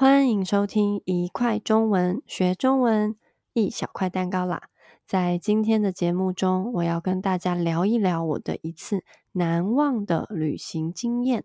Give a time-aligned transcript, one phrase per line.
[0.00, 3.16] 欢迎收听一块中文学中文，
[3.52, 4.62] 一小块蛋糕啦！
[5.04, 11.44] 在今天的节目中，我要跟大家聊一聊我的一次难忘的旅行经验。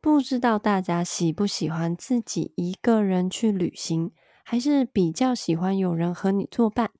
[0.00, 4.12] 不知道大家喜不喜欢自己一个人去旅行？
[4.50, 6.90] 还是比较喜欢有人和你作伴。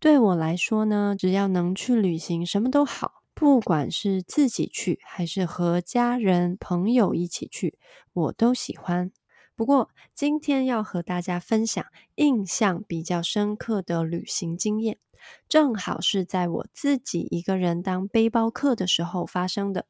[0.00, 3.22] 对我来说呢，只要能去旅行，什么都好。
[3.34, 7.78] 不管是自己去，还是和家人朋友一起去，
[8.12, 9.12] 我都喜欢。
[9.54, 14.98] 不过今天要和大家分享印象比较深刻的旅行经验，
[15.48, 19.86] 正好是在我自己一个人当背包客的时候发生的。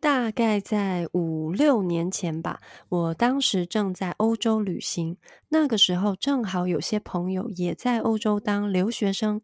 [0.00, 5.16] 大概在五六年前吧，我当时正在欧洲旅行，
[5.48, 9.42] 那个时候正好有些朋友也在欧洲当留学生。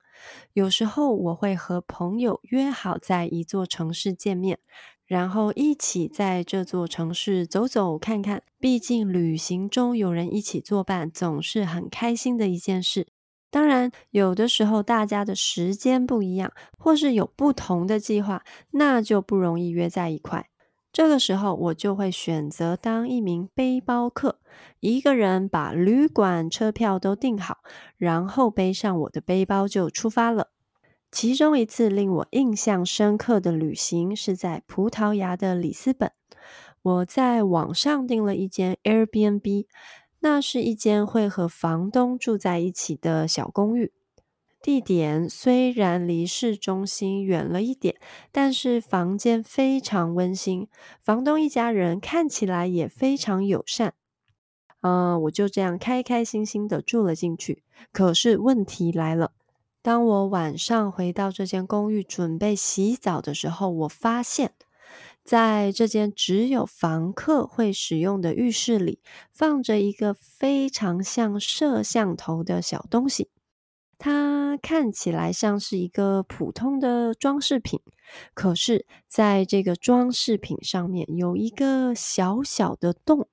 [0.52, 4.61] 有时候我会和朋友约好在一座城市见面，
[5.05, 8.44] 然后一起在这座城市走走看看。
[8.61, 13.08] 毕竟旅行中有人一起作伴，总是很开心的一件事。
[13.55, 20.48] 当然，有的时候大家的时间不一样，或是有不同的计划，那就不容易约在一块。
[20.92, 24.41] 这个时候，我就会选择当一名背包客，
[24.80, 27.58] 一个人把旅馆、车票都订好，
[27.96, 30.48] 然后背上我的背包就出发了。
[31.12, 36.11] 其中一次令我印象深刻的旅行是在葡萄牙的里斯本，
[36.83, 39.66] 我在网上订了一间 Airbnb，
[40.25, 43.92] 那是一间会和房东住在一起的小公寓。
[44.62, 47.97] 地点虽然离市中心远了一点，
[48.33, 50.67] 但是房间非常温馨，
[51.02, 53.92] 房东一家人看起来也非常友善。
[54.80, 57.62] 嗯、我就这样开开心心的住了进去。
[57.92, 59.33] 可是问题来了，
[59.83, 64.55] 当我晚上回到这间公寓准备洗澡的时候，我发现
[65.24, 69.01] 在这间只有房客会使用的浴室里，
[69.33, 73.30] 放着一个非常像摄像头的小东西。
[73.96, 77.80] 它看起来像是一个普通的装饰品，
[78.35, 83.27] 可是在这个装饰品上面有一个小小的洞，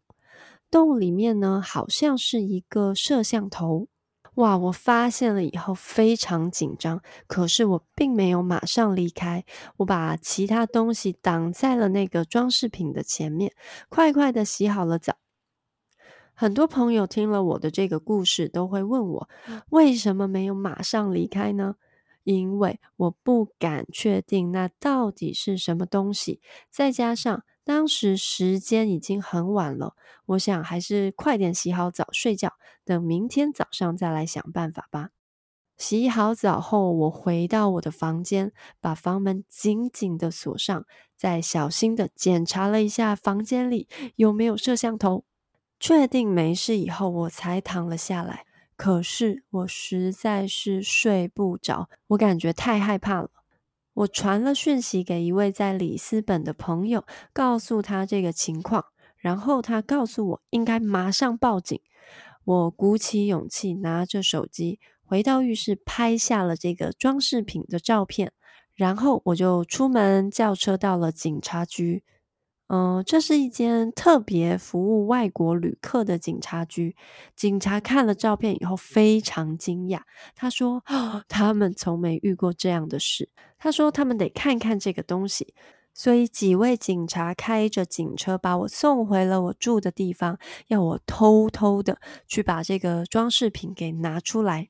[0.69, 3.87] 洞里面呢好像是一个摄像头。
[4.35, 4.57] 哇！
[4.57, 9.43] 我发现了以后非常紧张，可是我并没有马上离开，
[9.77, 13.53] 我把其他东西挡在了那个装饰品的前面，
[13.89, 15.17] 快快的洗好了澡。
[16.33, 19.29] 很多朋友听了我的这个故事，都会问我
[19.69, 21.75] 为什么没有马上离开呢？
[22.23, 26.39] 因为我不敢确定那到底是什么东西，
[26.69, 29.95] 再加上当时时间已经很晚了，
[30.25, 35.09] 我想还是快点洗好澡睡觉，等明天早上再来想办法吧。
[35.77, 40.85] 洗好澡后，我回到我的房间，把房门紧紧的锁上，
[41.15, 45.23] 再小心的检查了一下房间里有没有摄像头。
[45.79, 48.45] 确定没事以后，我才躺了下来。
[48.75, 53.31] 可是我实在是睡不着，我感觉太害怕了。
[54.01, 58.85] 我传了讯息给一位在里斯本的朋友，告诉他这个情况，
[59.17, 61.79] 然后他告诉我应该马上报警。
[62.43, 68.31] 我鼓起勇气，拿着手机回到浴室，拍下了这个装饰品的照片，
[68.73, 72.03] 然后我就出门叫车到了警察局。
[72.73, 76.95] 嗯，这是一间特别服务外国旅客的警察局。
[77.35, 79.99] 警察看了照片以后非常惊讶，
[80.35, 80.81] 他说：“，
[81.27, 83.27] 他们从没遇过这样的事。”
[83.59, 85.53] 他说：“他们得看看这个东西。”
[85.93, 94.69] 所以几位警察开着警车把我送回了我住的地方，要我偷偷的去把这个装饰品给拿出来。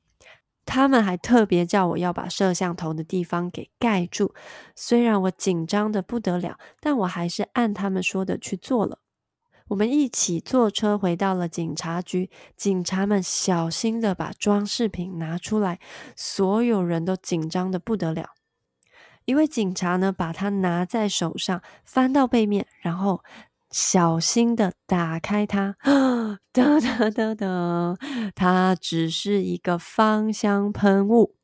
[0.64, 4.32] 他们还特别叫我要把摄像头的地方给盖住，
[4.76, 8.98] 虽然我紧张得不得了，但我还是按他们说的去做了。
[9.68, 15.80] 我们一起坐车回到了警察局，警察们小心地把装饰品拿出来，
[16.16, 18.30] 所有人都紧张得不得了。
[19.24, 23.22] 一位警察呢，把它拿在手上，翻到背面，然后。
[23.72, 25.76] 小心的打开它，
[26.52, 27.96] 哒哒哒哒，
[28.34, 31.34] 它只是一个芳香喷雾。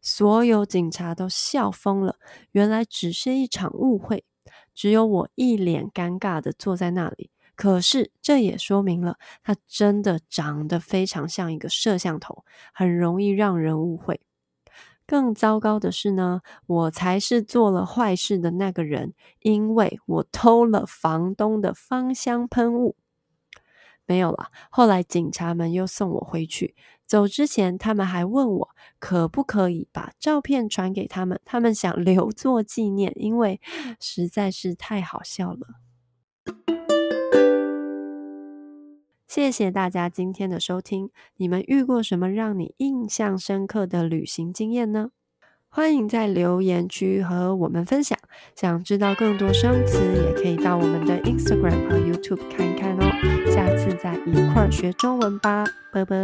[0.00, 2.16] 所有警察都笑疯了，
[2.52, 4.24] 原来只是一场误会。
[4.72, 7.30] 只有我一脸尴尬的坐在那里。
[7.56, 14.20] 可是这也说明了，它真的长得非常像一个摄像头，很容易让人误会。
[15.06, 22.96] 更糟糕的是呢，我才是做了坏事的那个人，因为我偷了房东的芳香喷雾。
[24.06, 26.74] 没有啦，后来警察们又送我回去。
[27.06, 28.68] 走之前，他们还问我
[28.98, 33.60] 可不可以把照片传给他们，他们想留作纪念，因为
[34.00, 36.83] 实在是太好笑了。
[39.34, 45.08] 谢谢大家今天的收听，你们遇过什么让你印象深刻的旅行经验呢？
[45.68, 48.16] 欢迎在留言区和我们分享。
[48.54, 53.10] 想知道更多生词，也可以到我们的 Instagram 和 YouTube 看一看哦。
[53.52, 56.14] 下次再一块儿学中文吧，拜拜。